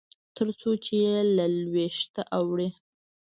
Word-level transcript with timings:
تر 0.35 0.47
څو 0.59 0.69
چې 0.85 0.97
له 1.35 1.45
لوېشته 1.61 2.21
اوړي. 2.37 2.69